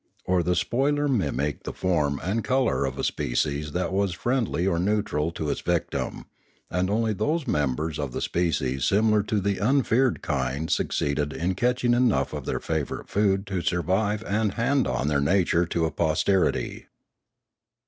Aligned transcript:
Or 0.25 0.41
the 0.41 0.55
spoiler 0.55 1.07
mimicked 1.07 1.63
the 1.63 1.73
form 1.73 2.19
and 2.23 2.43
colour 2.43 2.85
of 2.85 2.97
a 2.97 3.03
species 3.03 3.71
that 3.73 3.93
was 3.93 4.13
friendly 4.15 4.65
or 4.65 4.79
neutral 4.79 5.29
to 5.33 5.51
its 5.51 5.61
victim, 5.61 6.25
and 6.71 6.89
only 6.89 7.13
those 7.13 7.45
members 7.45 7.99
of 7.99 8.11
the 8.11 8.19
species 8.19 8.83
similar 8.85 9.21
to 9.21 9.39
the 9.39 9.59
unfeared 9.59 10.23
kind 10.23 10.71
succeeded 10.71 11.33
in 11.33 11.53
catching 11.53 11.93
enough 11.93 12.33
of 12.33 12.45
their 12.47 12.59
favourite 12.59 13.09
food 13.09 13.45
to 13.45 13.61
survive 13.61 14.23
and 14.23 14.55
hand 14.55 14.87
on 14.87 15.07
their 15.07 15.21
nature 15.21 15.67
to 15.67 15.85
a 15.85 15.91
posterity. 15.91 16.87